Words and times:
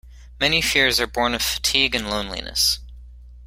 Many 0.39 0.63
fears 0.63 0.99
are 0.99 1.05
born 1.05 1.35
of 1.35 1.43
fatigue 1.43 1.93
and 1.93 2.09
loneliness. 2.09 2.79